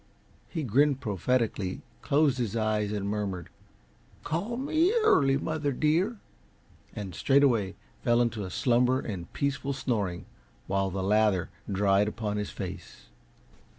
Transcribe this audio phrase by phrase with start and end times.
[0.49, 3.49] He grinned prophetically, closed his eyes and murmured:
[4.23, 6.17] "Call me early, mother dear,"
[6.95, 10.25] and straightway fell away into slumber and peaceful snoring,
[10.65, 13.09] while the lather dried upon his face.